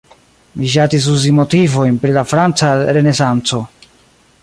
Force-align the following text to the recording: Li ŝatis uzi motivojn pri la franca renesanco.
Li 0.61 0.69
ŝatis 0.75 1.05
uzi 1.17 1.35
motivojn 1.41 2.01
pri 2.05 2.17
la 2.17 2.25
franca 2.33 2.73
renesanco. 2.99 3.65